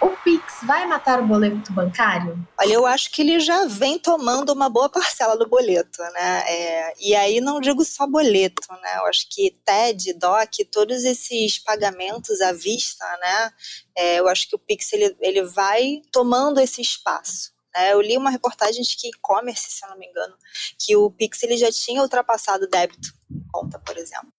[0.00, 2.38] O Pix vai matar o boleto bancário?
[2.58, 6.42] Olha, eu acho que ele já vem tomando uma boa parcela do boleto, né?
[6.46, 8.96] É, e aí não digo só boleto, né?
[8.96, 13.52] Eu acho que TED, DOC, todos esses pagamentos à vista, né?
[13.96, 17.52] É, eu acho que o Pix ele, ele vai tomando esse espaço.
[17.74, 17.92] Né?
[17.92, 20.34] Eu li uma reportagem de que e-commerce, se eu não me engano,
[20.78, 23.20] que o Pix ele já tinha ultrapassado o débito
[23.50, 24.32] conta, por exemplo.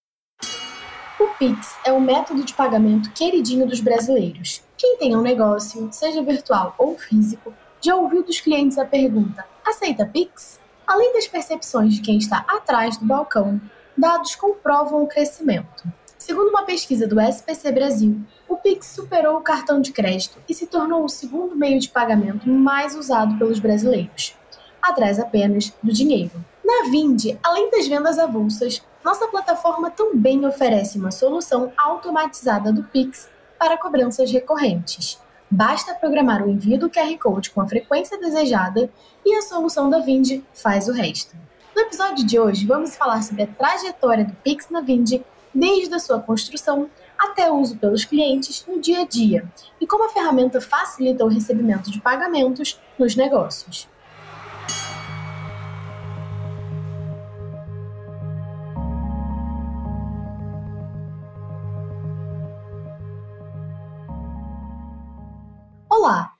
[1.19, 4.61] O Pix é o método de pagamento queridinho dos brasileiros.
[4.81, 10.07] Quem tem um negócio, seja virtual ou físico, já ouviu dos clientes a pergunta: aceita
[10.07, 10.59] Pix?
[10.87, 13.61] Além das percepções de quem está atrás do balcão,
[13.95, 15.83] dados comprovam o crescimento.
[16.17, 20.65] Segundo uma pesquisa do SPC Brasil, o Pix superou o cartão de crédito e se
[20.65, 24.35] tornou o segundo meio de pagamento mais usado pelos brasileiros,
[24.81, 26.43] atrás apenas do dinheiro.
[26.65, 33.29] Na Vind, além das vendas avulsas, nossa plataforma também oferece uma solução automatizada do Pix
[33.61, 35.19] para cobranças recorrentes.
[35.47, 38.89] Basta programar o envio do QR Code com a frequência desejada
[39.23, 41.37] e a solução da Vind faz o resto.
[41.75, 45.21] No episódio de hoje, vamos falar sobre a trajetória do Pix na Vind,
[45.53, 49.47] desde a sua construção até o uso pelos clientes no dia a dia,
[49.79, 53.87] e como a ferramenta facilita o recebimento de pagamentos nos negócios.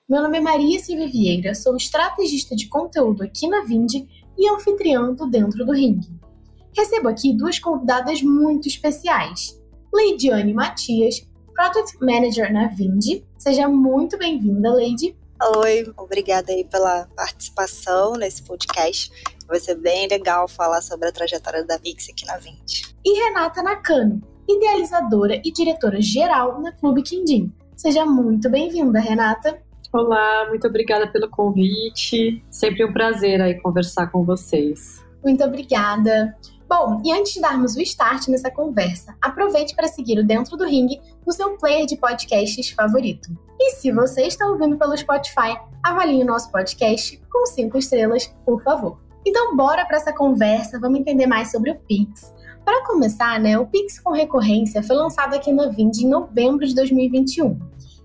[0.08, 5.12] Meu nome é Maria Silvia Vieira, sou estrategista de conteúdo aqui na Vind e anfitriã
[5.12, 6.20] do Dentro do Ringue.
[6.76, 9.58] Recebo aqui duas convidadas muito especiais.
[9.94, 13.22] Leidiane Matias, Product Manager na Vind.
[13.38, 15.16] Seja muito bem-vinda, Leide.
[15.58, 19.10] Oi, obrigada aí pela participação nesse podcast.
[19.46, 22.92] Vai ser bem legal falar sobre a trajetória da Vix aqui na Vind.
[23.04, 27.52] E Renata Nakano, idealizadora e diretora geral na Clube Quindim.
[27.76, 29.62] Seja muito bem-vinda, Renata.
[29.92, 32.42] Olá, muito obrigada pelo convite.
[32.50, 35.04] Sempre um prazer aí conversar com vocês.
[35.22, 36.34] Muito obrigada.
[36.66, 40.64] Bom, e antes de darmos o start nessa conversa, aproveite para seguir o Dentro do
[40.64, 43.28] Ring no seu player de podcasts favorito.
[43.60, 48.62] E se você está ouvindo pelo Spotify, avalie o nosso podcast com cinco estrelas, por
[48.62, 48.98] favor.
[49.26, 52.32] Então, bora para essa conversa, vamos entender mais sobre o Pix.
[52.64, 56.74] Para começar, né, o Pix com recorrência foi lançado aqui na Vind em novembro de
[56.74, 57.60] 2021.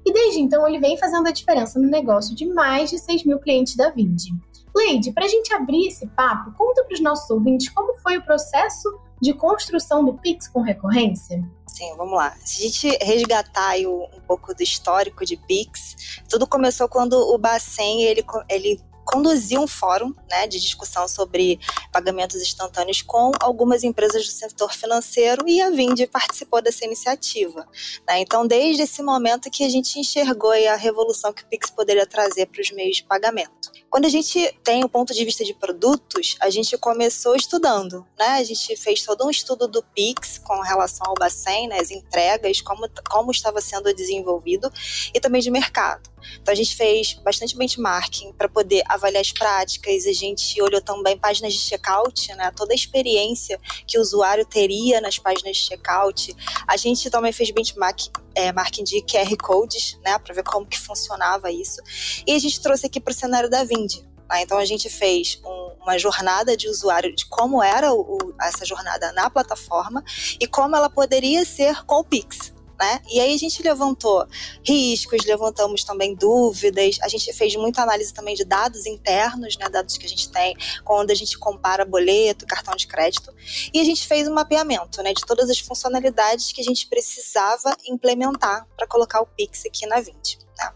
[0.07, 3.39] E desde então ele vem fazendo a diferença no negócio de mais de 6 mil
[3.39, 4.29] clientes da Vind.
[4.73, 8.21] Leide, para a gente abrir esse papo, conta para os nossos ouvintes como foi o
[8.23, 11.43] processo de construção do Pix com recorrência?
[11.67, 12.33] Sim, vamos lá.
[12.45, 18.03] Se a gente resgatar um pouco do histórico de Pix, tudo começou quando o Bacen
[18.03, 21.59] ele, ele conduzir um fórum né, de discussão sobre
[21.93, 27.65] pagamentos instantâneos com algumas empresas do setor financeiro e a Vind participou dessa iniciativa.
[28.07, 28.19] Né?
[28.19, 32.47] Então, desde esse momento que a gente enxergou a revolução que o Pix poderia trazer
[32.47, 33.71] para os meios de pagamento.
[33.97, 38.27] Quando a gente tem o ponto de vista de produtos, a gente começou estudando, né?
[38.27, 42.61] A gente fez todo um estudo do Pix com relação ao Bacen, né, as entregas,
[42.61, 44.71] como, como estava sendo desenvolvido
[45.11, 46.07] e também de mercado.
[46.39, 51.17] Então a gente fez bastante benchmarking para poder avaliar as práticas, a gente olhou também
[51.17, 56.35] páginas de checkout, né, toda a experiência que o usuário teria nas páginas de checkout.
[56.67, 60.79] A gente também fez benchmarking é, marketing de QR codes, né, para ver como que
[60.79, 61.81] funcionava isso.
[62.25, 63.95] E a gente trouxe aqui para o cenário da Vind.
[64.29, 64.43] Né?
[64.43, 69.11] Então a gente fez um, uma jornada de usuário de como era o, essa jornada
[69.13, 70.03] na plataforma
[70.39, 73.01] e como ela poderia ser com o Pix né?
[73.11, 74.27] E aí a gente levantou
[74.65, 79.69] riscos, levantamos também dúvidas, a gente fez muita análise também de dados internos, né?
[79.69, 83.33] Dados que a gente tem quando a gente compara boleto, cartão de crédito,
[83.73, 85.13] e a gente fez um mapeamento, né?
[85.13, 89.99] De todas as funcionalidades que a gente precisava implementar para colocar o Pix aqui na
[89.99, 90.39] 20.
[90.57, 90.71] Né?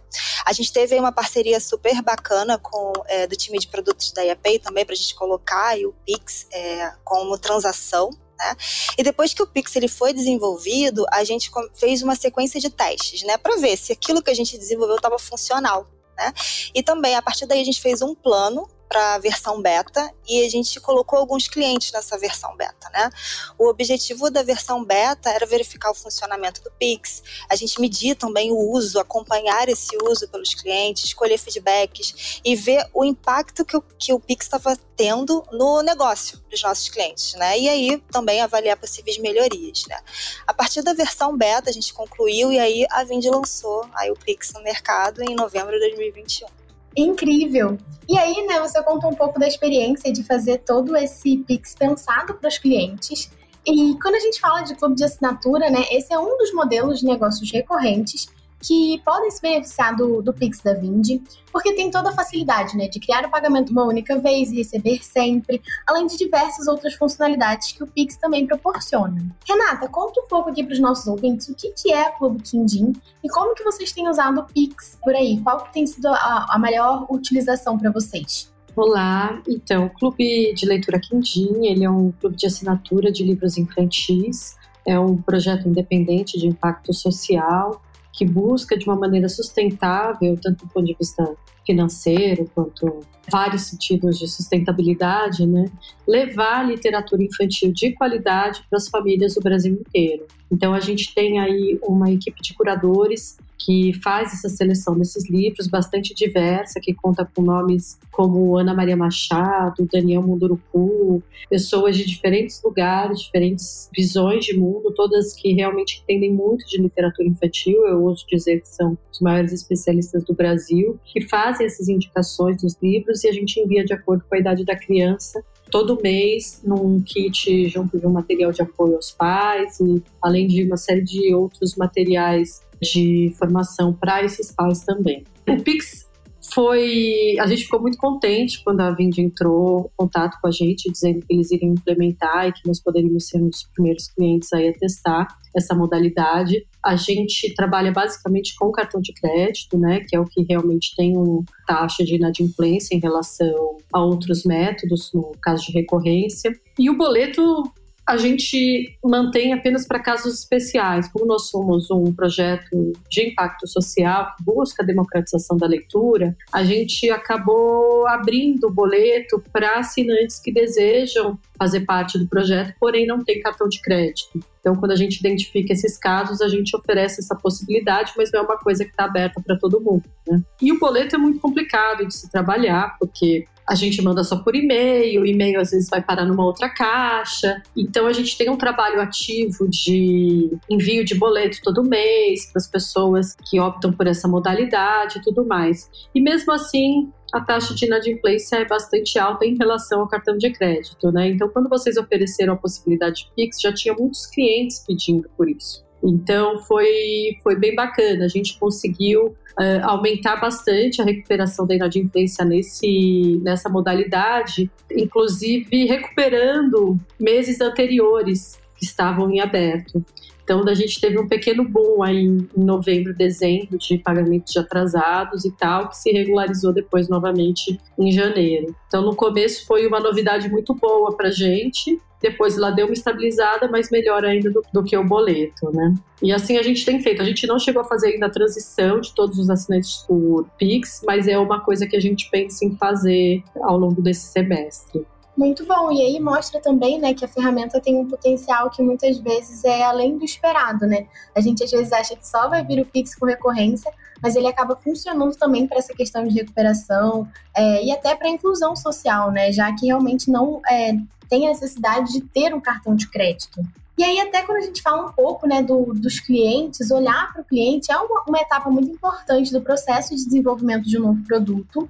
[0.46, 4.60] A gente teve uma parceria super bacana com é, do time de produtos da IAPay
[4.60, 8.10] também para a gente colocar o Pix é, como transação
[8.42, 8.56] né?
[8.98, 13.22] E depois que o Pix ele foi desenvolvido, a gente fez uma sequência de testes,
[13.24, 15.88] né, para ver se aquilo que a gente desenvolveu estava funcional.
[16.18, 16.34] Né?
[16.74, 20.46] E também, a partir daí, a gente fez um plano para a versão beta e
[20.46, 23.10] a gente colocou alguns clientes nessa versão beta, né?
[23.58, 28.52] O objetivo da versão beta era verificar o funcionamento do Pix, a gente medir também
[28.52, 33.82] o uso, acompanhar esse uso pelos clientes, escolher feedbacks e ver o impacto que o,
[33.82, 37.58] que o Pix estava tendo no negócio dos nossos clientes, né?
[37.58, 39.98] E aí também avaliar possíveis melhorias, né?
[40.46, 44.18] A partir da versão beta a gente concluiu e aí a Vind lançou aí o
[44.18, 46.61] Pix no mercado em novembro de 2021.
[46.96, 47.78] Incrível!
[48.08, 52.34] E aí, né, você contou um pouco da experiência de fazer todo esse Pix pensado
[52.34, 53.32] para os clientes.
[53.66, 57.00] E quando a gente fala de clube de assinatura, né, esse é um dos modelos
[57.00, 58.28] de negócios recorrentes
[58.62, 61.22] que podem se beneficiar do, do Pix da Vindi,
[61.52, 65.04] porque tem toda a facilidade né, de criar o pagamento uma única vez e receber
[65.04, 69.22] sempre, além de diversas outras funcionalidades que o Pix também proporciona.
[69.48, 72.42] Renata, conta um pouco aqui para os nossos ouvintes o que, que é a Clube
[72.44, 72.94] Quindim
[73.24, 76.48] e como que vocês têm usado o Pix por aí, qual que tem sido a,
[76.50, 78.52] a maior utilização para vocês?
[78.76, 83.58] Olá, então, o Clube de Leitura Quindim, ele é um clube de assinatura de livros
[83.58, 84.56] infantis,
[84.86, 87.82] é um projeto independente de impacto social
[88.14, 91.36] que busca de uma maneira sustentável, tanto do ponto de vista
[91.66, 93.00] financeiro quanto
[93.32, 95.66] vários sentidos de sustentabilidade, né,
[96.08, 100.26] levar literatura infantil de qualidade para as famílias do Brasil inteiro.
[100.52, 105.68] Então a gente tem aí uma equipe de curadores que faz essa seleção desses livros,
[105.68, 112.62] bastante diversa, que conta com nomes como Ana Maria Machado, Daniel Munduruku, pessoas de diferentes
[112.64, 118.26] lugares, diferentes visões de mundo, todas que realmente entendem muito de literatura infantil, eu ouso
[118.28, 123.30] dizer que são os maiores especialistas do Brasil, que fazem essas indicações dos livros e
[123.30, 127.98] a gente envia de acordo com a idade da criança todo mês num kit junto
[127.98, 132.62] de um material de apoio aos pais e além de uma série de outros materiais
[132.82, 135.24] de formação para esses pais também.
[135.48, 136.10] O Pix
[136.54, 137.36] foi.
[137.40, 141.20] A gente ficou muito contente quando a Vind entrou em contato com a gente, dizendo
[141.20, 144.74] que eles iriam implementar e que nós poderíamos ser um dos primeiros clientes aí a
[144.74, 146.66] testar essa modalidade.
[146.84, 151.16] A gente trabalha basicamente com cartão de crédito, né, que é o que realmente tem
[151.16, 156.52] uma taxa de inadimplência em relação a outros métodos, no caso de recorrência.
[156.80, 157.64] E o boleto
[158.12, 161.08] a gente mantém apenas para casos especiais.
[161.08, 166.62] Como nós somos um projeto de impacto social que busca a democratização da leitura, a
[166.62, 173.24] gente acabou abrindo o boleto para assinantes que desejam fazer parte do projeto, porém não
[173.24, 174.44] tem cartão de crédito.
[174.60, 178.44] Então, quando a gente identifica esses casos, a gente oferece essa possibilidade, mas não é
[178.44, 180.04] uma coisa que está aberta para todo mundo.
[180.28, 180.42] Né?
[180.62, 184.54] E o boleto é muito complicado de se trabalhar, porque a gente manda só por
[184.54, 187.64] e-mail, o e-mail às vezes vai parar numa outra caixa.
[187.76, 192.68] Então a gente tem um trabalho ativo de envio de boleto todo mês para as
[192.68, 195.90] pessoas que optam por essa modalidade e tudo mais.
[196.14, 200.52] E mesmo assim, a taxa de inadimplência é bastante alta em relação ao cartão de
[200.52, 201.30] crédito, né?
[201.30, 205.82] Então, quando vocês ofereceram a possibilidade de Pix, já tinha muitos clientes pedindo por isso.
[206.04, 208.26] Então, foi, foi bem bacana.
[208.26, 217.00] A gente conseguiu uh, aumentar bastante a recuperação da inadimplência nesse, nessa modalidade, inclusive recuperando
[217.20, 220.04] meses anteriores que estavam em aberto.
[220.44, 225.46] Então, a gente teve um pequeno boom aí em novembro, dezembro de pagamentos de atrasados
[225.46, 228.76] e tal, que se regularizou depois novamente em janeiro.
[228.88, 231.98] Então, no começo foi uma novidade muito boa para gente.
[232.22, 235.96] Depois ela deu uma estabilizada, mas melhor ainda do, do, que o boleto, né?
[236.22, 237.22] E assim a gente tem feito.
[237.22, 241.02] A gente não chegou a fazer ainda a transição de todos os assinantes por Pix,
[241.06, 245.06] mas é uma coisa que a gente pensa em fazer ao longo desse semestre.
[245.36, 245.92] Muito bom.
[245.92, 249.84] E aí mostra também, né, que a ferramenta tem um potencial que muitas vezes é
[249.84, 251.08] além do esperado, né?
[251.36, 253.92] A gente às vezes acha que só vai vir o Pix com recorrência,
[254.22, 258.76] mas ele acaba funcionando também para essa questão de recuperação é, e até para inclusão
[258.76, 259.52] social, né?
[259.52, 260.94] Já que realmente não é,
[261.30, 263.62] tem a necessidade de ter um cartão de crédito.
[263.98, 267.42] E aí, até quando a gente fala um pouco né, do, dos clientes, olhar para
[267.42, 271.24] o cliente é uma, uma etapa muito importante do processo de desenvolvimento de um novo
[271.24, 271.88] produto.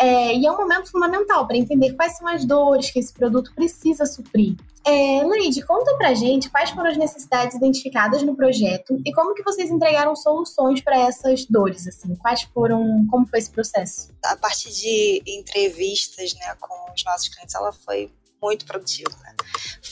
[0.00, 3.52] É, e é um momento fundamental para entender quais são as dores que esse produto
[3.54, 4.56] precisa suprir.
[4.82, 9.42] É, Luíde, conta pra gente quais foram as necessidades identificadas no projeto e como que
[9.42, 14.10] vocês entregaram soluções para essas dores, assim, quais foram, como foi esse processo?
[14.24, 18.10] A parte de entrevistas, né, com os nossos clientes, ela foi
[18.42, 19.10] muito produtivo.
[19.20, 19.34] Né?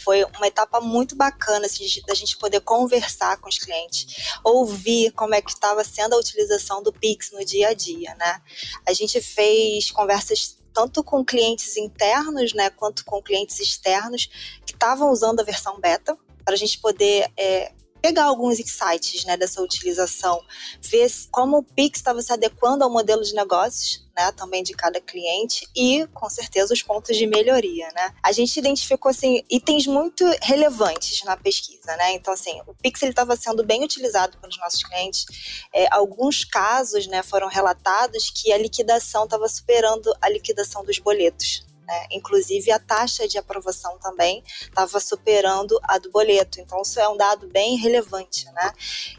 [0.04, 5.34] Foi uma etapa muito bacana assim, da gente poder conversar com os clientes, ouvir como
[5.34, 8.14] é que estava sendo a utilização do Pix no dia a dia.
[8.14, 8.40] Né?
[8.86, 14.26] A gente fez conversas tanto com clientes internos, né, quanto com clientes externos
[14.64, 19.36] que estavam usando a versão beta para a gente poder é, pegar alguns insights né,
[19.36, 20.42] dessa utilização,
[20.82, 25.00] ver como o Pix estava se adequando ao modelo de negócios, né, também de cada
[25.00, 28.12] cliente e, com certeza, os pontos de melhoria, né.
[28.22, 33.36] A gente identificou, assim, itens muito relevantes na pesquisa, né, então, assim, o Pix estava
[33.36, 35.24] sendo bem utilizado pelos nossos clientes.
[35.72, 41.67] É, alguns casos, né, foram relatados que a liquidação estava superando a liquidação dos boletos,
[41.88, 42.06] né?
[42.12, 46.60] Inclusive, a taxa de aprovação também estava superando a do boleto.
[46.60, 48.44] Então, isso é um dado bem relevante.
[48.52, 48.72] Né?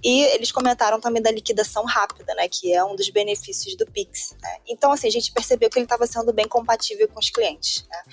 [0.03, 2.47] E eles comentaram também da liquidação rápida, né?
[2.47, 4.35] que é um dos benefícios do Pix.
[4.39, 4.57] Né?
[4.67, 7.83] Então, assim, a gente percebeu que ele estava sendo bem compatível com os clientes.
[7.89, 8.03] Né?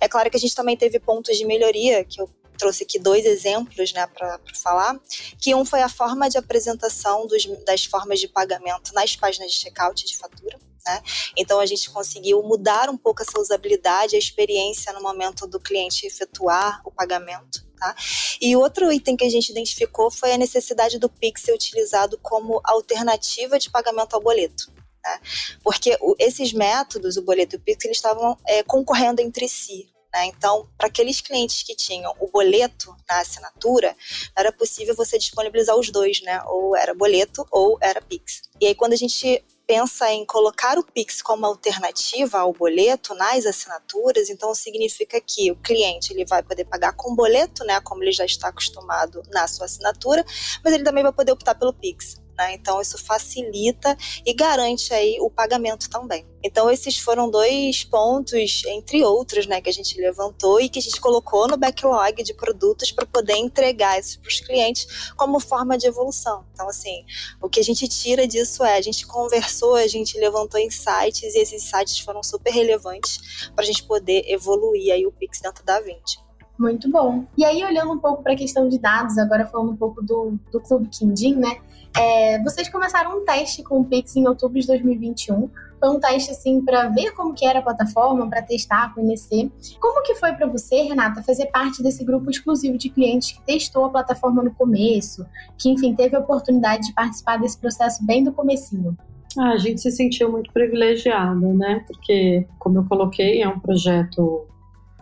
[0.00, 3.26] É claro que a gente também teve pontos de melhoria, que eu trouxe aqui dois
[3.26, 4.96] exemplos né, para falar,
[5.40, 9.58] que um foi a forma de apresentação dos, das formas de pagamento nas páginas de
[9.58, 10.56] checkout de fatura.
[10.86, 11.02] Né?
[11.36, 16.06] Então a gente conseguiu mudar um pouco essa usabilidade, a experiência no momento do cliente
[16.06, 17.64] efetuar o pagamento.
[17.76, 17.94] Tá?
[18.40, 22.60] E outro item que a gente identificou foi a necessidade do Pix ser utilizado como
[22.62, 24.72] alternativa de pagamento ao boleto.
[25.02, 25.20] Né?
[25.62, 29.88] Porque esses métodos, o boleto e o Pix, eles estavam é, concorrendo entre si.
[30.12, 30.26] Né?
[30.26, 33.96] Então, para aqueles clientes que tinham o boleto na assinatura,
[34.36, 36.40] era possível você disponibilizar os dois, né?
[36.46, 38.42] ou era boleto ou era Pix.
[38.60, 43.46] E aí, quando a gente pensa em colocar o Pix como alternativa ao boleto nas
[43.46, 48.12] assinaturas, então significa que o cliente ele vai poder pagar com boleto, né, como ele
[48.12, 50.24] já está acostumado na sua assinatura,
[50.62, 52.23] mas ele também vai poder optar pelo Pix.
[52.36, 52.54] Né?
[52.54, 56.26] Então isso facilita e garante aí o pagamento também.
[56.42, 60.82] Então esses foram dois pontos, entre outros, né, que a gente levantou e que a
[60.82, 65.78] gente colocou no backlog de produtos para poder entregar isso para os clientes como forma
[65.78, 66.44] de evolução.
[66.52, 67.04] Então assim,
[67.40, 71.38] o que a gente tira disso é a gente conversou, a gente levantou insights e
[71.38, 75.80] esses insights foram super relevantes para a gente poder evoluir aí o Pix dentro da
[75.80, 76.24] 20.
[76.58, 77.26] Muito bom.
[77.36, 80.38] E aí, olhando um pouco para a questão de dados, agora falando um pouco do,
[80.52, 81.60] do Clube Quindim, né?
[81.96, 85.48] É, vocês começaram um teste com o Pix em outubro de 2021.
[85.78, 89.50] Foi um teste assim para ver como que era a plataforma, para testar, conhecer.
[89.78, 93.84] Como que foi para você, Renata, fazer parte desse grupo exclusivo de clientes que testou
[93.84, 95.24] a plataforma no começo,
[95.56, 98.96] que enfim teve a oportunidade de participar desse processo bem do comecinho?
[99.38, 101.84] Ah, a gente se sentiu muito privilegiada, né?
[101.86, 104.46] Porque, como eu coloquei, é um projeto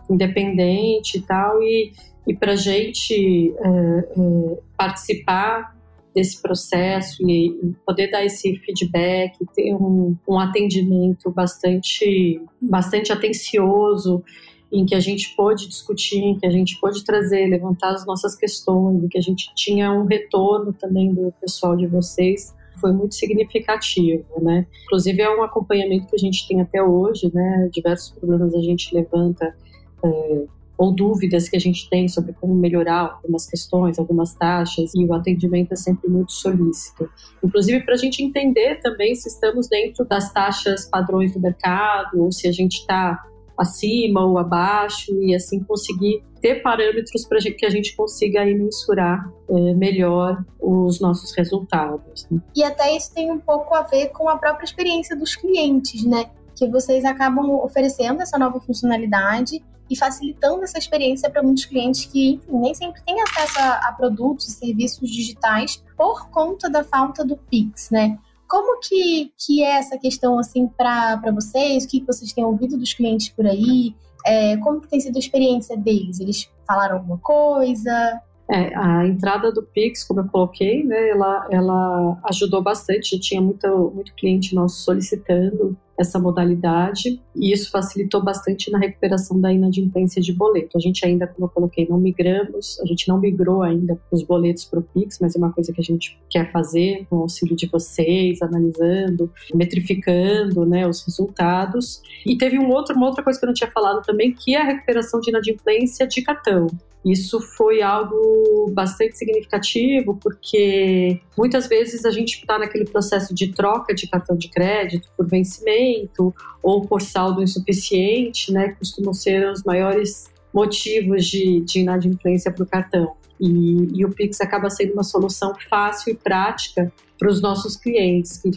[0.09, 1.93] independente e tal, e,
[2.27, 5.73] e para a gente é, é, participar
[6.13, 14.23] desse processo e poder dar esse feedback, ter um, um atendimento bastante, bastante atencioso,
[14.71, 18.35] em que a gente pôde discutir, em que a gente pôde trazer, levantar as nossas
[18.35, 23.15] questões, em que a gente tinha um retorno também do pessoal de vocês, foi muito
[23.15, 24.65] significativo, né?
[24.85, 27.69] Inclusive é um acompanhamento que a gente tem até hoje, né?
[27.71, 29.55] Diversos problemas a gente levanta
[30.03, 30.45] é,
[30.77, 35.13] ou dúvidas que a gente tem sobre como melhorar algumas questões, algumas taxas, e o
[35.13, 37.09] atendimento é sempre muito solícito.
[37.43, 42.31] Inclusive para a gente entender também se estamos dentro das taxas padrões do mercado, ou
[42.31, 43.23] se a gente está
[43.57, 49.31] acima ou abaixo, e assim conseguir ter parâmetros para que a gente consiga aí mensurar
[49.49, 52.27] é, melhor os nossos resultados.
[52.29, 52.41] Né?
[52.55, 56.25] E até isso tem um pouco a ver com a própria experiência dos clientes, né?
[56.55, 59.63] Que vocês acabam oferecendo essa nova funcionalidade
[59.93, 63.93] e facilitando essa experiência para muitos clientes que enfim, nem sempre têm acesso a, a
[63.93, 68.17] produtos e serviços digitais por conta da falta do Pix, né?
[68.47, 71.85] Como que, que é essa questão assim para vocês?
[71.85, 73.95] O que vocês têm ouvido dos clientes por aí?
[74.25, 76.19] É, como que tem sido a experiência deles?
[76.19, 78.21] Eles falaram alguma coisa?
[78.49, 83.19] É, a entrada do Pix, como eu coloquei, né, ela, ela ajudou bastante.
[83.19, 89.51] Tinha muito, muito cliente nosso solicitando essa modalidade e isso facilitou bastante na recuperação da
[89.51, 90.77] inadimplência de boleto.
[90.77, 94.65] A gente ainda, como eu coloquei, não migramos, a gente não migrou ainda os boletos
[94.65, 97.55] para o Pix, mas é uma coisa que a gente quer fazer com o auxílio
[97.55, 102.01] de vocês, analisando, metrificando né, os resultados.
[102.25, 104.61] E teve um outro, uma outra coisa que eu não tinha falado também, que é
[104.61, 106.67] a recuperação de inadimplência de cartão.
[107.05, 113.93] Isso foi algo bastante significativo, porque muitas vezes a gente está naquele processo de troca
[113.93, 118.69] de cartão de crédito por vencimento ou por saldo insuficiente, né?
[118.79, 123.13] Costumam ser os maiores motivos de, de inadimplência para o cartão.
[123.39, 128.35] E, e, o Pix acaba sendo uma solução fácil e prática para os nossos clientes,
[128.37, 128.51] que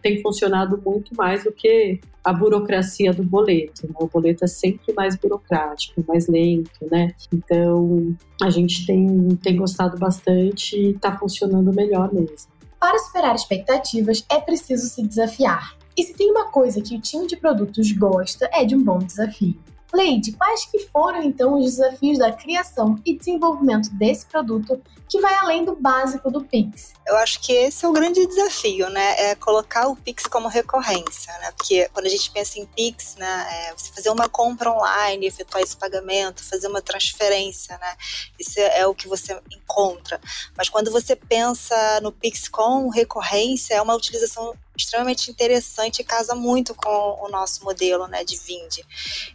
[0.00, 3.86] tem funcionado muito mais do que a burocracia do boleto.
[3.86, 3.92] Né?
[4.00, 7.12] O boleto é sempre mais burocrático, mais lento, né?
[7.30, 12.50] Então, a gente tem, tem gostado bastante e está funcionando melhor mesmo.
[12.80, 15.76] Para superar expectativas, é preciso se desafiar.
[15.94, 19.00] E se tem uma coisa que o time de produtos gosta, é de um bom
[19.00, 19.54] desafio.
[19.92, 25.34] Leide, quais que foram então os desafios da criação e desenvolvimento desse produto que vai
[25.36, 26.92] além do básico do Pix?
[27.06, 29.30] Eu acho que esse é o grande desafio, né?
[29.30, 31.52] É colocar o Pix como recorrência, né?
[31.56, 33.48] Porque quando a gente pensa em Pix, né?
[33.50, 37.96] É você fazer uma compra online, efetuar esse pagamento, fazer uma transferência, né?
[38.38, 40.20] Isso é o que você encontra.
[40.56, 46.34] Mas quando você pensa no Pix com recorrência, é uma utilização extremamente interessante e casa
[46.34, 48.78] muito com o nosso modelo né, de Vind.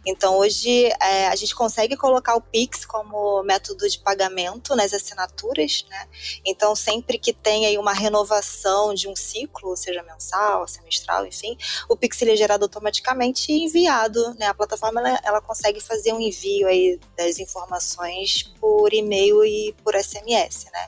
[0.06, 5.84] Então, hoje é, a gente consegue colocar o Pix como método de pagamento nas assinaturas.
[5.88, 6.08] Né?
[6.44, 11.56] Então, sempre que tem aí uma renovação de um ciclo, seja mensal, semestral, enfim,
[11.88, 14.34] o Pix ele é gerado automaticamente e enviado.
[14.34, 14.46] Né?
[14.46, 19.94] A plataforma ela, ela consegue fazer um envio aí das informações por e-mail e por
[19.94, 20.66] SMS.
[20.72, 20.86] Né?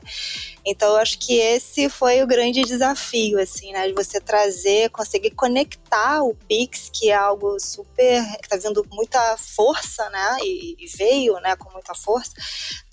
[0.69, 3.87] Então, eu acho que esse foi o grande desafio, assim, né?
[3.87, 8.21] De você trazer, conseguir conectar o Pix, que é algo super.
[8.41, 10.37] que tá vindo muita força, né?
[10.43, 12.33] E, e veio, né, com muita força,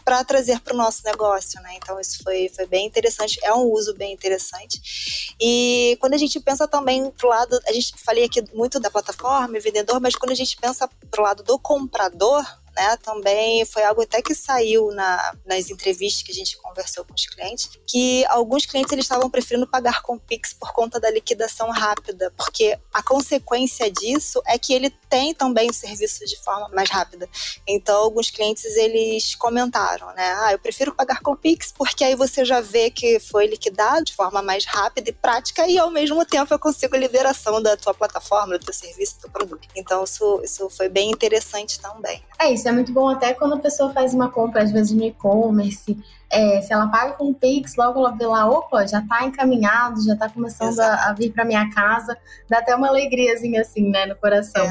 [0.04, 1.71] para trazer para o nosso negócio, né?
[1.76, 5.35] Então isso foi, foi bem interessante, é um uso bem interessante.
[5.40, 9.57] E quando a gente pensa também pro lado, a gente falei aqui muito da plataforma
[9.57, 12.97] e vendedor, mas quando a gente pensa pro lado do comprador, né?
[12.99, 17.26] Também foi algo até que saiu na, nas entrevistas que a gente conversou com os
[17.26, 22.33] clientes, que alguns clientes eles estavam preferindo pagar com Pix por conta da liquidação rápida,
[22.37, 27.28] porque a consequência disso é que ele tem também o serviço de forma mais rápida.
[27.66, 30.35] Então, alguns clientes eles comentaram, né?
[30.38, 34.14] Ah, eu prefiro pagar com Pix porque aí você já vê que foi liquidado de
[34.14, 37.95] forma mais rápida e prática e ao mesmo tempo eu consigo a liberação da tua
[37.95, 39.69] plataforma, do teu serviço, do teu produto.
[39.75, 42.23] Então, isso, isso foi bem interessante também.
[42.38, 45.04] É isso, é muito bom até quando a pessoa faz uma compra, às vezes no
[45.04, 45.97] e-commerce,
[46.30, 50.04] é, se ela paga com o Pix, logo ela vê lá, opa, já está encaminhado,
[50.04, 52.16] já está começando a, a, vir para minha casa,
[52.49, 54.64] dá até uma alegriazinha assim, né, no coração.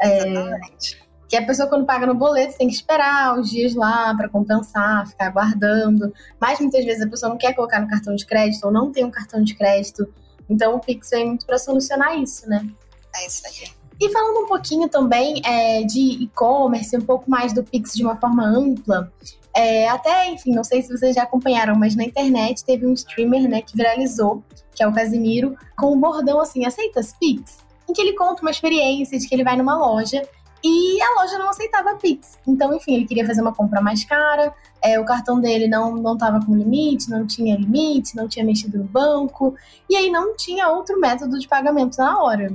[0.00, 0.96] É, exatamente.
[1.06, 4.28] É, que a pessoa quando paga no boleto tem que esperar os dias lá para
[4.28, 6.12] compensar, ficar aguardando.
[6.40, 9.04] Mas muitas vezes a pessoa não quer colocar no cartão de crédito ou não tem
[9.04, 10.12] um cartão de crédito.
[10.48, 12.68] Então o Pix vem muito para solucionar isso, né?
[13.14, 13.79] É isso aí.
[14.00, 18.16] E falando um pouquinho também é, de e-commerce, um pouco mais do Pix de uma
[18.16, 19.12] forma ampla,
[19.54, 23.48] é, até, enfim, não sei se vocês já acompanharam, mas na internet teve um streamer,
[23.48, 24.42] né, que viralizou,
[24.74, 27.58] que é o Casimiro, com um bordão assim, aceitas Pix?
[27.88, 30.22] Em que ele conta uma experiência de que ele vai numa loja
[30.62, 32.38] e a loja não aceitava Pix.
[32.46, 36.14] Então, enfim, ele queria fazer uma compra mais cara, é, o cartão dele não não
[36.14, 39.54] estava com limite, não tinha limite, não tinha mexido no banco,
[39.88, 42.50] e aí não tinha outro método de pagamento na hora.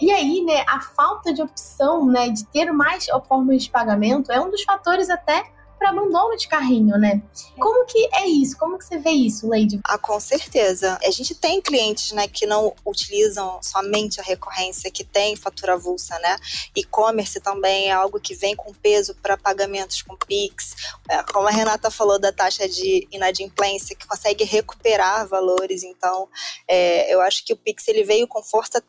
[0.00, 4.40] E aí, né, a falta de opção, né, de ter mais formas de pagamento é
[4.40, 5.44] um dos fatores até
[5.80, 7.22] para abandono de carrinho, né?
[7.58, 8.54] Como que é isso?
[8.58, 9.80] Como que você vê isso, Lady?
[9.82, 10.98] Ah, com certeza.
[11.02, 16.18] A gente tem clientes, né, que não utilizam somente a recorrência, que tem fatura avulsa,
[16.18, 16.36] né?
[16.76, 20.76] E-commerce também é algo que vem com peso para pagamentos com Pix.
[21.08, 25.82] É, como a Renata falou da taxa de inadimplência, que consegue recuperar valores.
[25.82, 26.28] Então,
[26.68, 28.82] é, eu acho que o Pix ele veio com força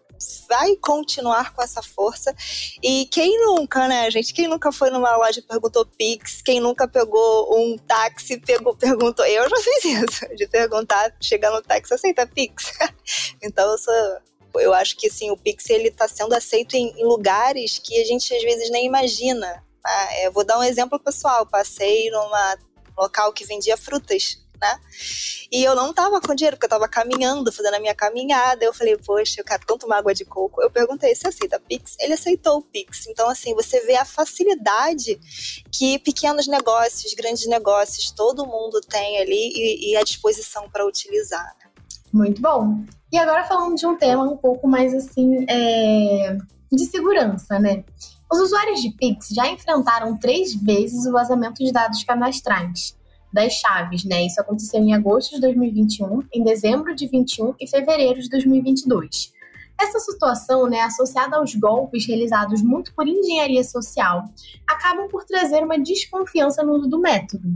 [0.48, 2.36] vai continuar com essa força.
[2.82, 4.34] E quem nunca, né, gente?
[4.34, 6.42] Quem nunca foi numa loja e perguntou Pix?
[6.42, 9.26] Quem nunca pegou um táxi pegou, perguntou?
[9.26, 12.74] Eu já fiz isso, de perguntar, chegar no táxi, aceita Pix?
[13.42, 13.94] então, eu sou
[14.56, 18.06] eu acho que sim, o Pix ele está sendo aceito em, em, lugares que a
[18.06, 19.64] gente às vezes nem imagina.
[20.24, 21.46] Eu vou dar um exemplo pessoal.
[21.46, 22.58] Passei numa
[22.98, 24.80] local que vendia frutas né?
[25.52, 28.64] E eu não tava com dinheiro, porque eu tava caminhando, fazendo a minha caminhada.
[28.64, 30.62] Eu falei, poxa, eu quero tanto uma água de coco.
[30.62, 31.98] Eu perguntei se aceita Pix.
[32.00, 33.08] Ele aceitou o Pix.
[33.08, 35.20] Então, assim, você vê a facilidade
[35.72, 41.56] que pequenos negócios, grandes negócios, todo mundo tem ali e, e a disposição para utilizar.
[42.14, 42.84] Muito bom.
[43.12, 46.38] E agora falando de um tema um pouco mais assim, é...
[46.72, 47.84] de segurança, né?
[48.32, 52.96] Os usuários de Pix já enfrentaram três vezes o vazamento de dados cadastrais
[53.34, 54.26] das chaves, né?
[54.26, 59.34] Isso aconteceu em agosto de 2021, em dezembro de 21 e fevereiro de 2022.
[59.82, 64.26] Essa situação, né, associada aos golpes realizados muito por engenharia social,
[64.68, 67.50] acabam por trazer uma desconfiança no uso do método.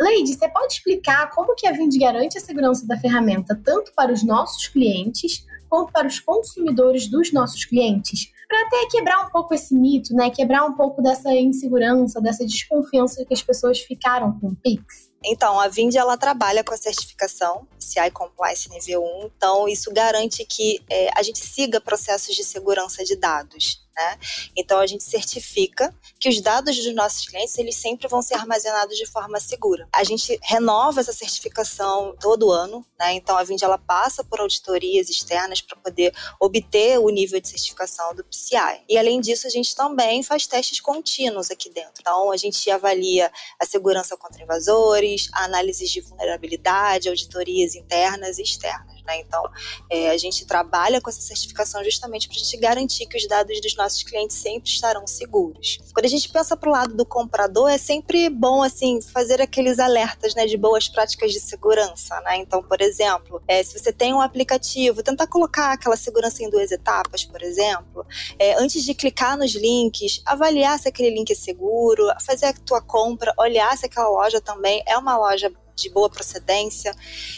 [0.00, 4.12] Leide, você pode explicar como que a Vind garante a segurança da ferramenta tanto para
[4.12, 8.32] os nossos clientes quanto para os consumidores dos nossos clientes?
[8.48, 10.28] Para até quebrar um pouco esse mito, né?
[10.28, 15.08] Quebrar um pouco dessa insegurança, dessa desconfiança que as pessoas ficaram com o Pix.
[15.24, 20.44] Então, a Vind ela trabalha com a certificação CI Compliance nível 1, então isso garante
[20.46, 23.86] que é, a gente siga processos de segurança de dados.
[24.00, 24.18] Né?
[24.56, 28.96] Então a gente certifica que os dados dos nossos clientes eles sempre vão ser armazenados
[28.96, 29.86] de forma segura.
[29.92, 33.12] A gente renova essa certificação todo ano, né?
[33.12, 38.14] Então a Vind ela passa por auditorias externas para poder obter o nível de certificação
[38.14, 38.84] do PCI.
[38.88, 41.92] E além disso a gente também faz testes contínuos aqui dentro.
[42.00, 48.89] Então a gente avalia a segurança contra invasores, análises de vulnerabilidade, auditorias internas e externas.
[49.10, 49.18] Né?
[49.18, 49.42] Então,
[49.90, 53.60] é, a gente trabalha com essa certificação justamente para a gente garantir que os dados
[53.60, 55.78] dos nossos clientes sempre estarão seguros.
[55.92, 59.78] Quando a gente pensa para o lado do comprador, é sempre bom assim fazer aqueles
[59.78, 62.20] alertas né, de boas práticas de segurança.
[62.20, 62.36] Né?
[62.36, 66.70] Então, por exemplo, é, se você tem um aplicativo, tentar colocar aquela segurança em duas
[66.70, 68.06] etapas, por exemplo.
[68.38, 72.80] É, antes de clicar nos links, avaliar se aquele link é seguro, fazer a tua
[72.80, 76.94] compra, olhar se aquela loja também é uma loja de boa procedência,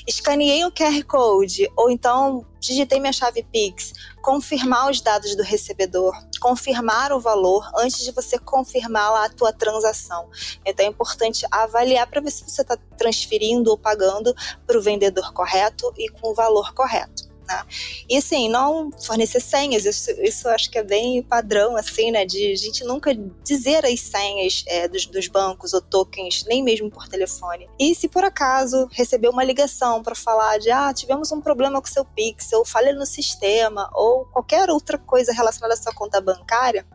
[0.06, 6.14] escaneei o QR Code ou então digitei minha chave Pix, confirmar os dados do recebedor,
[6.40, 10.30] confirmar o valor antes de você confirmar a tua transação.
[10.64, 14.34] Então é importante avaliar para ver se você está transferindo ou pagando
[14.66, 17.31] para o vendedor correto e com o valor correto.
[17.46, 17.64] Né?
[18.08, 22.24] E assim, não fornecer senhas, isso, isso acho que é bem padrão, assim, né?
[22.24, 27.08] De gente nunca dizer as senhas é, dos, dos bancos ou tokens, nem mesmo por
[27.08, 27.68] telefone.
[27.78, 31.86] E se por acaso receber uma ligação para falar de ah, tivemos um problema com
[31.86, 36.86] seu Pix, ou falha no sistema, ou qualquer outra coisa relacionada à sua conta bancária,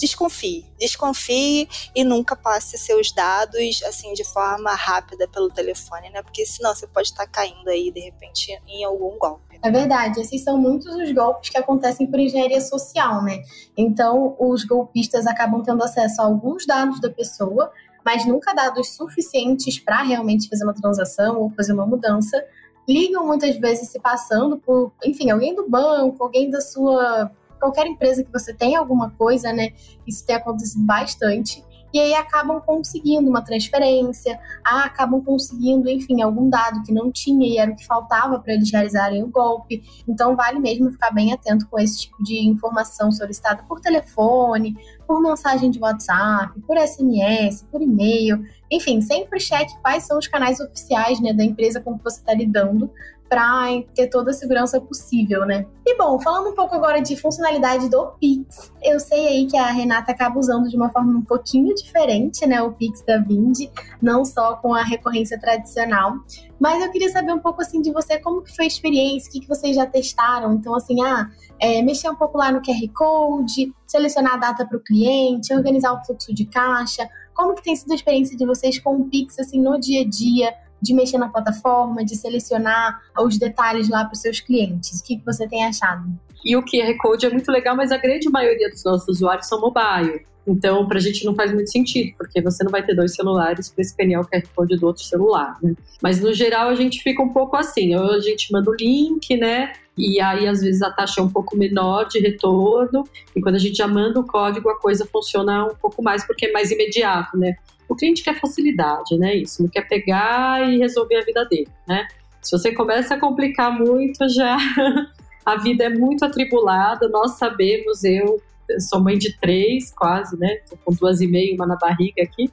[0.00, 0.66] desconfie.
[0.78, 6.22] Desconfie e nunca passe seus dados assim de forma rápida pelo telefone, né?
[6.22, 9.49] Porque senão você pode estar caindo aí de repente em algum golpe.
[9.62, 13.42] É verdade, esses são muitos os golpes que acontecem por engenharia social, né?
[13.76, 17.70] Então, os golpistas acabam tendo acesso a alguns dados da pessoa,
[18.04, 22.42] mas nunca dados suficientes para realmente fazer uma transação ou fazer uma mudança.
[22.88, 28.24] Ligam muitas vezes se passando por, enfim, alguém do banco, alguém da sua qualquer empresa
[28.24, 29.74] que você tenha alguma coisa, né?
[30.06, 31.62] Isso tem acontecido bastante.
[31.92, 37.46] E aí acabam conseguindo uma transferência, ah, acabam conseguindo, enfim, algum dado que não tinha
[37.46, 39.82] e era o que faltava para eles realizarem o golpe.
[40.06, 44.76] Então vale mesmo ficar bem atento com esse tipo de informação solicitada por telefone,
[45.06, 48.44] por mensagem de WhatsApp, por SMS, por e-mail.
[48.70, 52.32] Enfim, sempre cheque quais são os canais oficiais né, da empresa com que você está
[52.32, 52.90] lidando
[53.30, 55.64] para ter toda a segurança possível, né?
[55.86, 59.70] E bom, falando um pouco agora de funcionalidade do Pix, eu sei aí que a
[59.70, 63.70] Renata acaba usando de uma forma um pouquinho diferente, né, o Pix da Vind,
[64.02, 66.14] não só com a recorrência tradicional,
[66.58, 69.32] mas eu queria saber um pouco assim de você, como que foi a experiência, o
[69.32, 72.92] que, que vocês já testaram, então assim, ah, é, mexer um pouco lá no QR
[72.92, 77.76] Code, selecionar a data para o cliente, organizar o fluxo de caixa, como que tem
[77.76, 81.18] sido a experiência de vocês com o Pix assim no dia a dia, de mexer
[81.18, 85.00] na plataforma, de selecionar os detalhes lá para os seus clientes.
[85.00, 86.04] O que, que você tem achado?
[86.44, 89.60] E o QR Code é muito legal, mas a grande maioria dos nossos usuários são
[89.60, 90.24] mobile.
[90.46, 93.68] Então, para a gente não faz muito sentido, porque você não vai ter dois celulares
[93.68, 95.74] para escanear o QR Code do outro celular, né?
[96.02, 97.94] Mas, no geral, a gente fica um pouco assim.
[97.94, 99.72] A gente manda o link, né?
[99.96, 103.04] E aí, às vezes, a taxa é um pouco menor de retorno.
[103.36, 106.46] E quando a gente já manda o código, a coisa funciona um pouco mais, porque
[106.46, 107.56] é mais imediato, né?
[107.90, 109.34] O cliente quer facilidade, né?
[109.34, 112.06] Isso, não quer pegar e resolver a vida dele, né?
[112.40, 114.56] Se você começa a complicar muito, já
[115.44, 117.08] a vida é muito atribulada.
[117.08, 118.40] Nós sabemos, eu
[118.78, 120.60] sou mãe de três, quase, né?
[120.70, 122.48] Tô com duas e meia, uma na barriga aqui.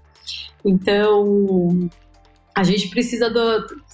[0.66, 1.88] Então,
[2.56, 3.40] a gente precisa do,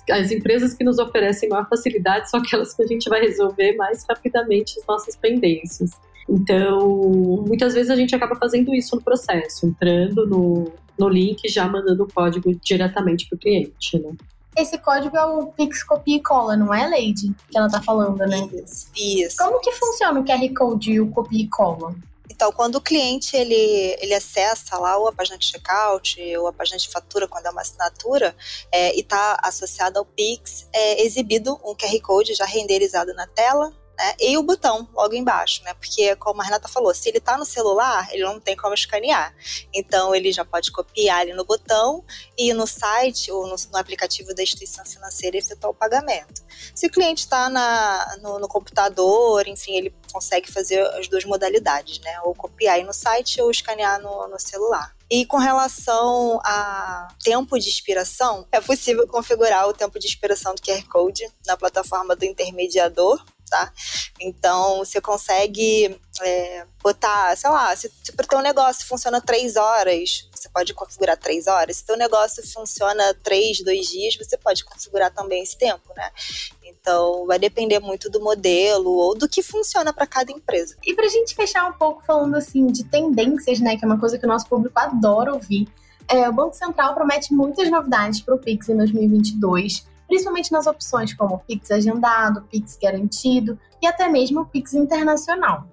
[0.10, 4.06] as empresas que nos oferecem maior facilidade são aquelas que a gente vai resolver mais
[4.10, 5.92] rapidamente as nossas pendências.
[6.28, 11.68] Então, muitas vezes a gente acaba fazendo isso no processo, entrando no, no link já
[11.68, 14.12] mandando o código diretamente para o cliente, né?
[14.56, 17.34] Esse código é o Pix Copia e Cola, não é, Lady?
[17.50, 18.48] Que ela tá falando, né?
[18.54, 18.88] Isso.
[18.96, 19.38] isso.
[19.38, 21.96] Como que funciona o QR Code e o Copia e Cola?
[22.30, 26.54] Então, quando o cliente ele, ele acessa lá ou a página de checkout ou a
[26.54, 28.36] página de fatura, quando é uma assinatura,
[28.72, 33.72] é, e está associado ao Pix, é exibido um QR Code já renderizado na tela,
[33.98, 34.16] né?
[34.20, 35.74] E o botão logo embaixo, né?
[35.76, 39.34] Porque, como a Renata falou, se ele está no celular, ele não tem como escanear.
[39.74, 42.04] Então, ele já pode copiar ali no botão
[42.38, 46.44] e no site ou no, no aplicativo da instituição financeira efetuar o pagamento.
[46.74, 47.50] Se o cliente está
[48.22, 52.20] no, no, computador, enfim, ele consegue fazer as duas modalidades, né?
[52.24, 54.96] Ou copiar aí no site ou escanear no, no celular.
[55.10, 60.62] E com relação a tempo de expiração, é possível configurar o tempo de expiração do
[60.62, 63.24] QR Code na plataforma do intermediador
[63.54, 63.72] tá?
[64.20, 69.56] Então, você consegue é, botar, sei lá, se, se para o teu negócio funciona três
[69.56, 71.78] horas, você pode configurar três horas.
[71.78, 76.10] Se teu negócio funciona três, dois dias, você pode configurar também esse tempo, né?
[76.64, 80.76] Então, vai depender muito do modelo ou do que funciona para cada empresa.
[80.84, 84.00] E para a gente fechar um pouco falando assim de tendências, né, que é uma
[84.00, 85.68] coisa que o nosso público adora ouvir,
[86.08, 91.12] é, o Banco Central promete muitas novidades para o Pix em 2022 principalmente nas opções
[91.12, 95.68] como Pix agendado, Pix garantido e até mesmo Pix internacional.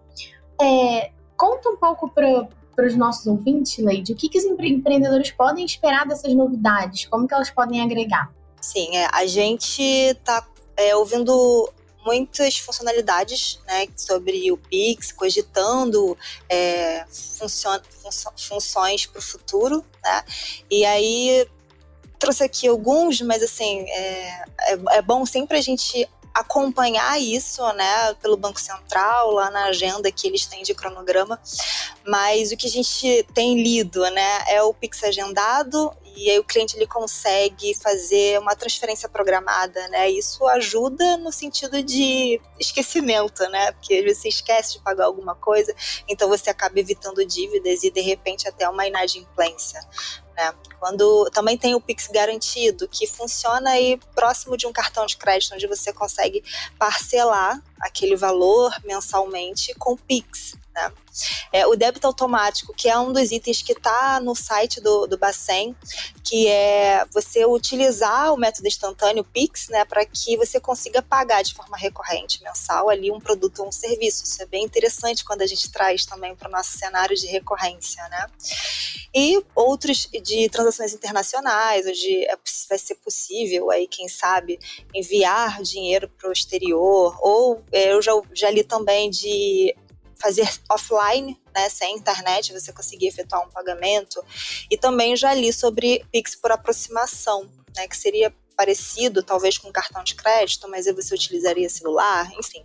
[0.59, 5.62] É, conta um pouco para os nossos ouvintes, Leide, o que, que os empreendedores podem
[5.62, 8.33] esperar dessas novidades, como que elas podem agregar?
[8.62, 11.70] Sim, é, a gente está é, ouvindo
[12.07, 16.16] muitas funcionalidades né, sobre o Pix, cogitando
[16.48, 17.05] é,
[18.38, 19.85] funções para o futuro.
[20.03, 20.24] Né?
[20.70, 21.46] E aí
[22.20, 28.14] trouxe aqui alguns, mas assim, é, é, é bom sempre a gente acompanhar isso, né,
[28.22, 31.40] pelo Banco Central, lá na agenda que eles têm de cronograma.
[32.06, 36.44] Mas o que a gente tem lido, né, é o Pix agendado e aí o
[36.44, 40.11] cliente ele consegue fazer uma transferência programada, né?
[40.11, 43.72] Isso ajuda no sentido de esquecimento, né?
[43.72, 45.74] Porque você esquece de pagar alguma coisa,
[46.09, 49.80] então você acaba evitando dívidas e de repente até uma inadimplência.
[50.40, 50.55] Né?
[50.79, 55.55] Quando também tem o Pix garantido, que funciona aí próximo de um cartão de crédito,
[55.55, 56.42] onde você consegue
[56.79, 60.55] parcelar aquele valor mensalmente com Pix.
[60.81, 60.93] Né?
[61.53, 65.19] É, o débito automático, que é um dos itens que está no site do, do
[65.19, 65.75] Bacen,
[66.23, 71.53] que é você utilizar o método instantâneo Pix, né, para que você consiga pagar de
[71.53, 74.25] forma recorrente, mensal, ali um produto ou um serviço.
[74.25, 78.07] Isso é bem interessante quando a gente traz também para o nosso cenário de recorrência,
[78.09, 78.27] né?
[79.12, 82.37] E outros de transações internacionais, onde é,
[82.69, 84.59] vai ser possível aí, quem sabe,
[84.95, 89.75] enviar dinheiro para o exterior, ou é, eu já, já li também de
[90.20, 94.22] fazer offline, né, sem internet, você conseguir efetuar um pagamento.
[94.70, 100.05] E também já li sobre Pix por aproximação, né, que seria parecido, talvez com cartão
[100.05, 102.62] de crédito, mas aí você utilizaria celular, enfim.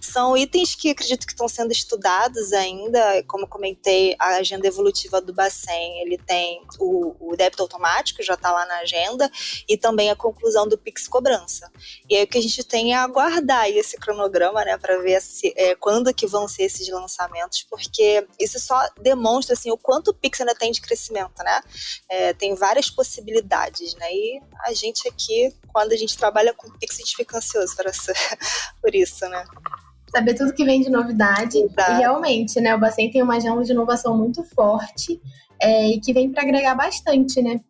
[0.00, 5.34] São itens que acredito que estão sendo estudados ainda, como comentei, a agenda evolutiva do
[5.34, 9.30] Bacen, ele tem o, o débito automático, já está lá na agenda,
[9.68, 11.70] e também a conclusão do Pix Cobrança.
[12.08, 15.52] E aí o que a gente tem é aguardar esse cronograma, né, para ver se,
[15.58, 20.14] é, quando que vão ser esses lançamentos, porque isso só demonstra, assim, o quanto o
[20.14, 21.60] Pix ainda tem de crescimento, né?
[22.08, 24.10] É, tem várias possibilidades, né?
[24.10, 25.33] E a gente aqui
[25.72, 28.14] quando a gente trabalha com Pix, a gente fica ansioso para ser,
[28.80, 29.44] por isso, né?
[30.10, 31.58] Saber tudo que vem de novidade.
[31.58, 31.92] Exato.
[31.92, 32.74] E realmente, né?
[32.74, 35.20] O Bacen tem uma agenda de inovação muito forte
[35.60, 37.60] é, e que vem para agregar bastante, né?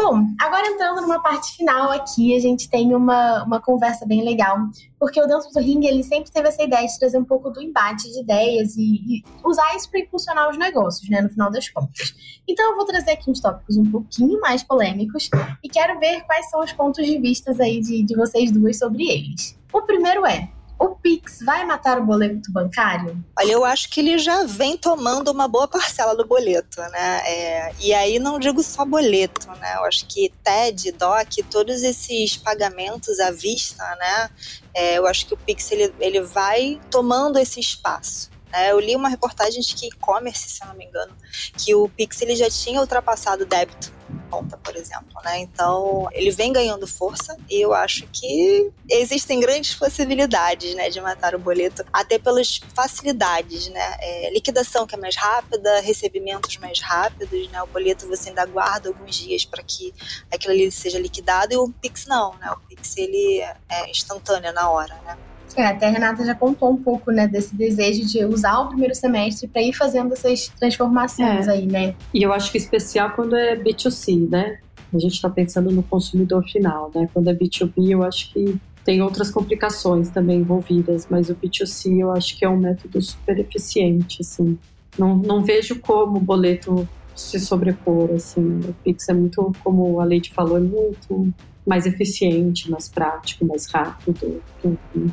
[0.00, 4.56] Bom, agora entrando numa parte final aqui, a gente tem uma, uma conversa bem legal,
[4.96, 7.60] porque o Dentro do Ring ele sempre teve essa ideia de trazer um pouco do
[7.60, 11.68] embate de ideias e, e usar isso para impulsionar os negócios, né, no final das
[11.68, 12.14] contas.
[12.46, 15.28] Então eu vou trazer aqui uns tópicos um pouquinho mais polêmicos
[15.64, 19.02] e quero ver quais são os pontos de vista aí de, de vocês duas sobre
[19.02, 19.58] eles.
[19.72, 23.16] O primeiro é, o Pix vai matar o boleto bancário?
[23.38, 27.22] Olha, eu acho que ele já vem tomando uma boa parcela do boleto, né?
[27.26, 29.74] É, e aí não digo só boleto, né?
[29.76, 34.30] Eu acho que TED, DOC, todos esses pagamentos à vista, né?
[34.72, 38.30] É, eu acho que o Pix ele, ele vai tomando esse espaço.
[38.52, 38.70] Né?
[38.70, 41.12] Eu li uma reportagem de que e-commerce, se não me engano,
[41.56, 43.97] que o Pix ele já tinha ultrapassado o débito
[44.30, 45.40] conta, por exemplo, né?
[45.40, 51.34] Então, ele vem ganhando força e eu acho que existem grandes possibilidades, né, de matar
[51.34, 53.96] o boleto, até pelas facilidades, né?
[54.00, 57.62] É, liquidação que é mais rápida, recebimentos mais rápidos, né?
[57.62, 59.94] O boleto você ainda guarda alguns dias para que
[60.32, 62.50] aquilo ali seja liquidado e o Pix não, né?
[62.52, 65.16] O Pix ele é instantâneo na hora, né?
[65.58, 68.94] É, até a Renata já contou um pouco, né, desse desejo de usar o primeiro
[68.94, 71.50] semestre para ir fazendo essas transformações é.
[71.50, 71.96] aí, né?
[72.14, 74.60] E eu acho que especial quando é B2C, né?
[74.94, 77.08] A gente está pensando no consumidor final, né?
[77.12, 82.12] Quando é B2B, eu acho que tem outras complicações também envolvidas, mas o B2C eu
[82.12, 84.56] acho que é um método super eficiente, assim.
[84.96, 88.60] Não, não vejo como o boleto se sobrepor, assim.
[88.60, 91.34] O Pix é muito, como a Leite falou, é muito
[91.66, 94.40] mais eficiente, mais prático, mais rápido.
[94.64, 95.12] Enfim.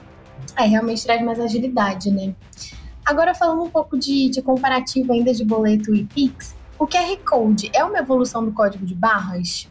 [0.56, 2.34] É, realmente traz mais agilidade, né?
[3.06, 7.70] Agora, falando um pouco de, de comparativo ainda de boleto e Pix, o QR Code
[7.74, 9.68] é uma evolução do código de barras?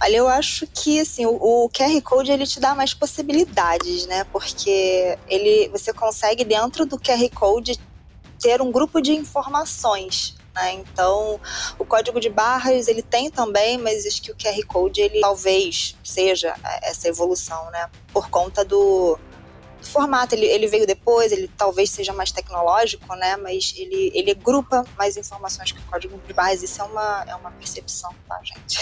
[0.00, 4.24] Olha, eu acho que assim, o, o, QR Code ele te dá mais possibilidades, né?
[4.24, 7.78] Porque ele, você consegue dentro do QR Code
[8.38, 10.36] ter um grupo de informações.
[10.54, 10.74] Né?
[10.74, 11.40] Então,
[11.78, 15.96] o código de barras ele tem também, mas acho que o QR Code ele talvez
[16.02, 17.90] seja essa evolução, né?
[18.12, 19.18] Por conta do
[19.82, 23.36] formato, ele, ele veio depois, ele talvez seja mais tecnológico, né?
[23.36, 26.62] Mas ele, ele agrupa mais informações que o código de barras.
[26.62, 28.78] Isso é uma, é uma percepção, tá, gente?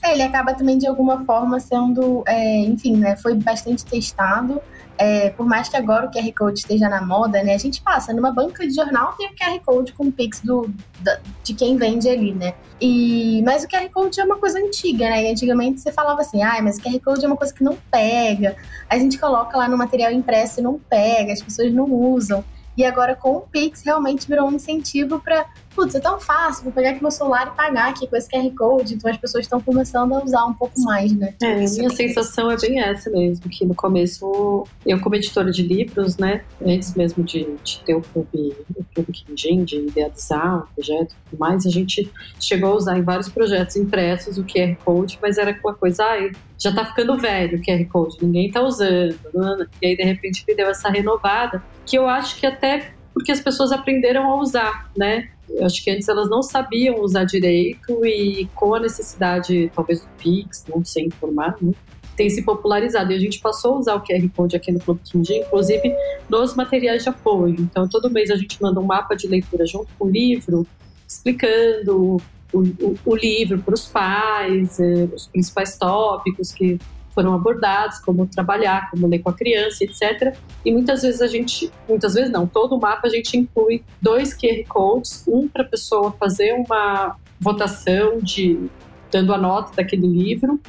[0.00, 3.16] É, ele acaba também de alguma forma sendo, é, enfim, né?
[3.16, 4.62] Foi bastante testado
[4.98, 7.54] é, por mais que agora o QR Code esteja na moda, né?
[7.54, 10.68] A gente passa numa banca de jornal, tem o QR Code com o Pix do,
[11.00, 12.54] da, de quem vende ali, né?
[12.80, 15.24] E, mas o QR Code é uma coisa antiga, né?
[15.24, 17.78] E antigamente você falava assim, ah, mas o QR Code é uma coisa que não
[17.90, 18.56] pega.
[18.90, 22.44] A gente coloca lá no material impresso e não pega, as pessoas não usam.
[22.76, 25.46] E agora com o Pix realmente virou um incentivo para
[25.78, 28.50] putz, é tão fácil, vou pegar aqui meu celular e pagar aqui com esse QR
[28.56, 28.94] Code.
[28.94, 31.34] Então as pessoas estão começando a usar um pouco mais, né?
[31.40, 35.62] É, a minha sensação é bem essa mesmo, que no começo, eu como editora de
[35.62, 40.74] livros, né, antes mesmo de, de ter o clube, o clube Quindim, de idealizar o
[40.74, 42.10] projeto e tudo mais, a gente
[42.40, 46.30] chegou a usar em vários projetos impressos o QR Code, mas era uma coisa, ah,
[46.58, 49.16] já tá ficando velho o QR Code, ninguém tá usando.
[49.32, 49.66] Né?
[49.80, 53.40] E aí, de repente, me deu essa renovada, que eu acho que até porque as
[53.40, 55.28] pessoas aprenderam a usar, né?
[55.50, 60.08] Eu acho que antes elas não sabiam usar direito e com a necessidade, talvez, do
[60.18, 61.72] Pix, não sei informar, né?
[62.18, 63.12] tem se popularizado.
[63.12, 65.94] E a gente passou a usar o QR Code aqui no Clube Quindim, inclusive
[66.28, 67.56] nos materiais de apoio.
[67.60, 70.66] Então, todo mês a gente manda um mapa de leitura junto com o livro,
[71.06, 72.16] explicando
[72.52, 76.78] o, o, o livro para os pais, eh, os principais tópicos que
[77.18, 80.36] foram abordados, como trabalhar, como ler com a criança, etc.
[80.64, 84.32] E muitas vezes a gente, muitas vezes não, todo o mapa a gente inclui dois
[84.32, 88.70] QR codes, um para a pessoa fazer uma votação de
[89.10, 90.60] dando a nota daquele livro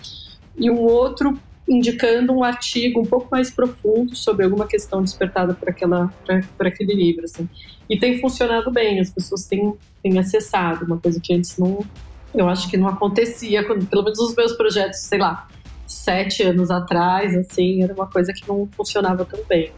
[0.57, 5.69] e um outro indicando um artigo um pouco mais profundo sobre alguma questão despertada por,
[5.69, 6.12] aquela,
[6.57, 7.25] por, aquele livro.
[7.25, 7.47] Assim.
[7.88, 11.85] E tem funcionado bem, as pessoas têm, têm acessado, uma coisa que antes não,
[12.33, 15.47] eu acho que não acontecia, quando, pelo menos nos meus projetos, sei lá,
[15.89, 19.71] sete anos atrás, assim, era uma coisa que não funcionava tão bem.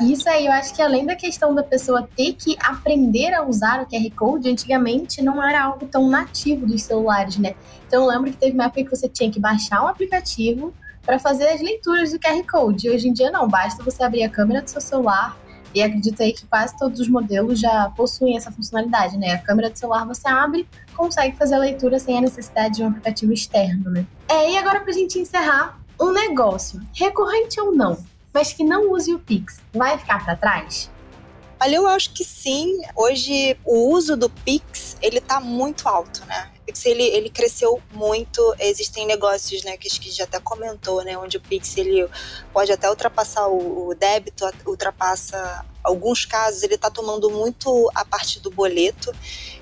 [0.00, 3.82] Isso aí, eu acho que além da questão da pessoa ter que aprender a usar
[3.82, 7.56] o QR Code, antigamente não era algo tão nativo dos celulares, né?
[7.86, 10.72] Então eu lembro que teve uma época que você tinha que baixar um aplicativo
[11.04, 12.88] para fazer as leituras do QR Code.
[12.88, 15.36] Hoje em dia não, basta você abrir a câmera do seu celular,
[15.74, 19.32] e acredito aí que quase todos os modelos já possuem essa funcionalidade, né?
[19.32, 20.66] A câmera do celular você abre,
[20.96, 24.06] consegue fazer a leitura sem a necessidade de um aplicativo externo, né?
[24.28, 27.96] É, e agora pra gente encerrar, um negócio, recorrente ou não,
[28.32, 30.90] mas que não use o Pix, vai ficar para trás?
[31.60, 32.78] Olha, eu acho que sim.
[32.94, 36.52] Hoje o uso do Pix, ele tá muito alto, né?
[36.60, 38.54] O Pix, ele, ele cresceu muito.
[38.60, 42.08] Existem negócios, né, que a gente já até comentou, né, onde o Pix, ele
[42.52, 48.38] pode até ultrapassar o, o débito, ultrapassa alguns casos, ele tá tomando muito a parte
[48.38, 49.12] do boleto.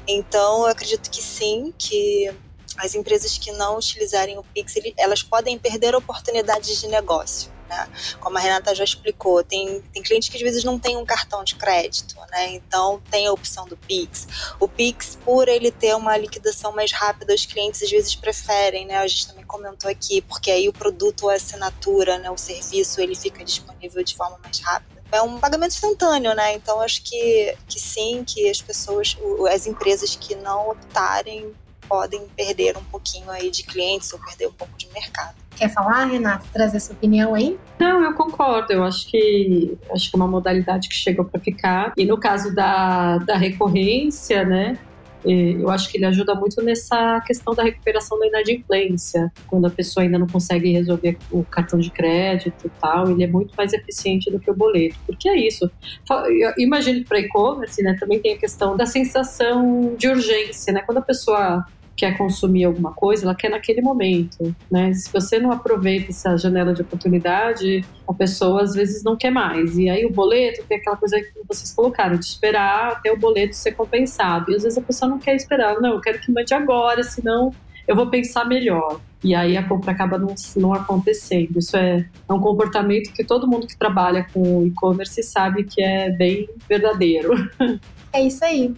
[0.06, 2.30] Então, eu acredito que sim, que
[2.78, 7.56] as empresas que não utilizarem o Pix, elas podem perder oportunidades de negócio.
[7.68, 7.88] Né?
[8.20, 11.42] Como a Renata já explicou, tem, tem clientes que às vezes não têm um cartão
[11.42, 12.52] de crédito, né?
[12.52, 14.26] então tem a opção do Pix.
[14.60, 18.98] O Pix, por ele ter uma liquidação mais rápida, os clientes às vezes preferem, né?
[18.98, 22.30] a gente também comentou aqui, porque aí o produto ou a assinatura, né?
[22.30, 26.54] o serviço, ele fica disponível de forma mais rápida é um pagamento instantâneo, né?
[26.54, 29.16] Então acho que, que sim, que as pessoas,
[29.52, 31.54] as empresas que não optarem
[31.88, 35.34] podem perder um pouquinho aí de clientes ou perder um pouco de mercado.
[35.56, 37.58] Quer falar, Renata, trazer sua opinião aí?
[37.78, 38.72] Não, eu concordo.
[38.72, 41.92] Eu acho que acho que é uma modalidade que chegou para ficar.
[41.96, 44.78] E no caso da, da recorrência, né?
[45.26, 49.32] Eu acho que ele ajuda muito nessa questão da recuperação da inadimplência.
[49.48, 53.26] Quando a pessoa ainda não consegue resolver o cartão de crédito e tal, ele é
[53.26, 54.96] muito mais eficiente do que o boleto.
[55.04, 55.68] Porque é isso.
[56.08, 60.72] Eu imagino que para e-commerce né, também tem a questão da sensação de urgência.
[60.72, 60.82] Né?
[60.82, 61.66] Quando a pessoa
[61.96, 64.92] quer consumir alguma coisa, ela quer naquele momento, né?
[64.92, 69.78] Se você não aproveita essa janela de oportunidade, a pessoa às vezes não quer mais.
[69.78, 73.56] E aí o boleto tem aquela coisa que vocês colocaram, de esperar até o boleto
[73.56, 74.52] ser compensado.
[74.52, 77.52] E às vezes a pessoa não quer esperar, não, eu quero que mande agora, senão
[77.88, 79.00] eu vou pensar melhor.
[79.24, 81.58] E aí a compra acaba não, não acontecendo.
[81.58, 86.10] Isso é, é um comportamento que todo mundo que trabalha com e-commerce sabe que é
[86.10, 87.32] bem verdadeiro.
[88.12, 88.74] É isso aí.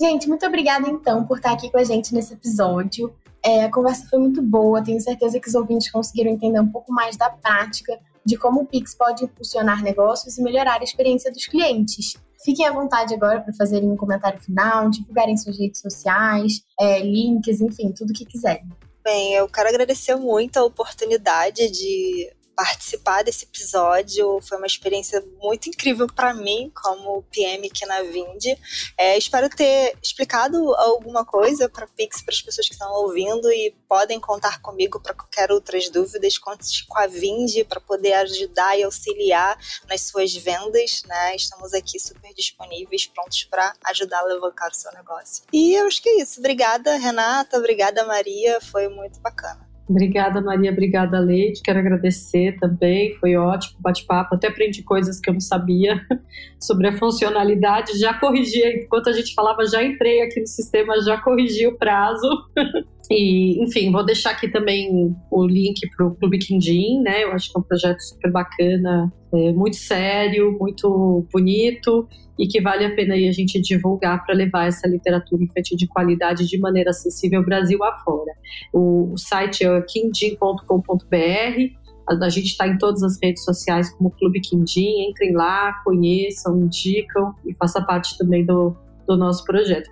[0.00, 3.14] Gente, muito obrigada então por estar aqui com a gente nesse episódio.
[3.42, 6.92] É, a conversa foi muito boa, tenho certeza que os ouvintes conseguiram entender um pouco
[6.92, 11.46] mais da prática de como o Pix pode impulsionar negócios e melhorar a experiência dos
[11.46, 12.16] clientes.
[12.44, 17.60] Fiquem à vontade agora para fazerem um comentário final, divulgarem suas redes sociais, é, links,
[17.60, 18.68] enfim, tudo o que quiserem.
[19.02, 24.40] Bem, eu quero agradecer muito a oportunidade de participar desse episódio.
[24.40, 28.56] Foi uma experiência muito incrível para mim, como PM aqui na Vind.
[28.96, 33.76] É, espero ter explicado alguma coisa para Pix para as pessoas que estão ouvindo e
[33.86, 36.38] podem contar comigo para qualquer outras dúvidas.
[36.38, 41.02] Conte com a Vind para poder ajudar e auxiliar nas suas vendas.
[41.06, 41.36] Né?
[41.36, 45.44] Estamos aqui super disponíveis, prontos para ajudar a alavancar o seu negócio.
[45.52, 46.40] E eu acho que é isso.
[46.40, 47.58] Obrigada, Renata.
[47.58, 48.60] Obrigada, Maria.
[48.62, 49.65] Foi muito bacana.
[49.88, 50.72] Obrigada, Maria.
[50.72, 51.62] Obrigada, Leite.
[51.62, 53.14] Quero agradecer também.
[53.16, 54.34] Foi ótimo bate-papo.
[54.34, 56.00] Até aprendi coisas que eu não sabia
[56.58, 57.98] sobre a funcionalidade.
[57.98, 62.28] Já corrigi, enquanto a gente falava, já entrei aqui no sistema, já corrigi o prazo.
[63.08, 67.22] E, enfim, vou deixar aqui também o link para o Clube Quindim, né?
[67.22, 72.60] Eu acho que é um projeto super bacana, é, muito sério, muito bonito e que
[72.60, 76.58] vale a pena aí a gente divulgar para levar essa literatura infantil de qualidade de
[76.58, 78.32] maneira acessível Brasil afora.
[78.72, 84.40] O, o site é quindim.com.br a gente está em todas as redes sociais como Clube
[84.40, 85.08] Quindim.
[85.08, 88.76] Entrem lá, conheçam, indicam e faça parte também do,
[89.06, 89.90] do nosso projeto.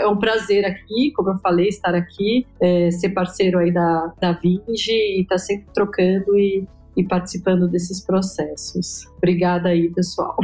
[0.00, 4.32] É um prazer aqui, como eu falei, estar aqui, é, ser parceiro aí da, da
[4.32, 6.66] Vinge e estar tá sempre trocando e,
[6.96, 9.06] e participando desses processos.
[9.16, 10.36] Obrigada aí, pessoal.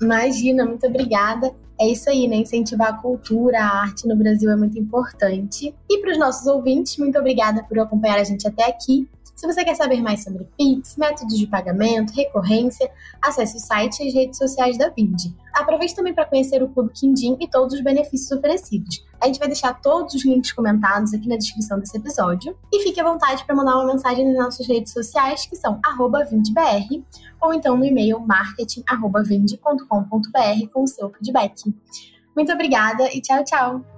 [0.00, 1.52] Imagina, muito obrigada.
[1.80, 2.36] É isso aí, né?
[2.36, 5.72] Incentivar a cultura, a arte no Brasil é muito importante.
[5.88, 9.08] E para os nossos ouvintes, muito obrigada por acompanhar a gente até aqui.
[9.38, 12.90] Se você quer saber mais sobre Pix, métodos de pagamento, recorrência,
[13.22, 15.32] acesse o site e as redes sociais da Vind.
[15.54, 19.06] Aproveite também para conhecer o Clube Quindim e todos os benefícios oferecidos.
[19.20, 22.58] A gente vai deixar todos os links comentados aqui na descrição desse episódio.
[22.72, 25.80] E fique à vontade para mandar uma mensagem nas nossas redes sociais, que são
[26.28, 27.04] vindbr,
[27.40, 31.72] ou então no e-mail marketing.vind.com.br com o seu feedback.
[32.34, 33.97] Muito obrigada e tchau, tchau!